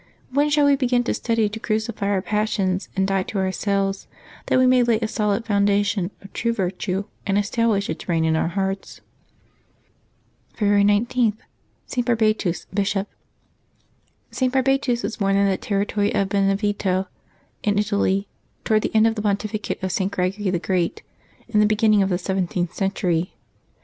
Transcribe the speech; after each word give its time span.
When 0.31 0.49
shall 0.49 0.65
we 0.65 0.75
begin 0.75 1.03
to 1.03 1.13
study 1.13 1.47
to 1.47 1.59
crucify 1.59 2.07
our 2.07 2.23
passions 2.23 2.89
and 2.95 3.07
die 3.07 3.21
to 3.21 3.37
ourselves, 3.37 4.07
that 4.47 4.57
we 4.57 4.65
may 4.65 4.77
Febeuaby 4.81 4.87
19] 4.87 4.93
LIVES 4.93 4.97
OF 4.97 4.99
TEE 4.99 5.05
SAINTS 5.05 5.13
79 5.13 5.13
lay 5.13 5.13
a 5.13 5.13
solid 5.13 5.45
foundation 5.45 6.11
of 6.23 6.33
true 6.33 6.53
virtue 6.53 7.03
and 7.27 7.37
establish 7.37 7.87
its 7.87 8.09
reign 8.09 8.25
in 8.25 8.35
our 8.35 8.47
hearts? 8.47 9.01
February 10.55 10.81
ig.—ST. 10.97 12.05
BARBATUS, 12.07 12.65
Bishop. 12.73 13.09
[t. 14.31 14.47
Barbatus 14.49 15.03
was 15.03 15.17
born 15.17 15.35
in 15.35 15.47
the 15.47 15.55
territory 15.57 16.11
of 16.15 16.29
Benevento 16.29 17.05
in 17.61 17.77
Italy, 17.77 18.27
toward 18.63 18.81
the 18.81 18.95
end 18.95 19.05
of 19.05 19.13
the 19.13 19.21
pontificate 19.21 19.83
of 19.83 19.91
St. 19.91 20.11
Greg 20.11 20.33
ory 20.39 20.49
the 20.49 20.57
Great, 20.57 21.03
in 21.47 21.59
the 21.59 21.67
beginning 21.67 22.01
of 22.01 22.09
the 22.09 22.17
seventh 22.17 22.57
century. 22.73 23.35